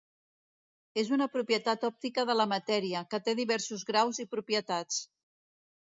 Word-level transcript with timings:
És 1.01 1.11
una 1.17 1.27
propietat 1.33 1.85
òptica 1.91 2.25
de 2.31 2.37
la 2.39 2.49
matèria, 2.55 3.05
que 3.13 3.23
té 3.29 3.39
diversos 3.43 3.87
graus 3.93 4.25
i 4.27 4.31
propietats. 4.37 5.03